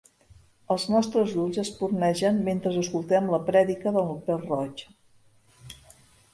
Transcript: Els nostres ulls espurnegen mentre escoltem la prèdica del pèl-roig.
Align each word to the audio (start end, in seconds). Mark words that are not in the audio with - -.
Els 0.75 0.85
nostres 0.93 1.35
ulls 1.43 1.59
espurnegen 1.65 2.41
mentre 2.49 2.73
escoltem 2.85 3.31
la 3.37 3.43
prèdica 3.53 3.95
del 3.99 4.13
pèl-roig. 4.31 4.85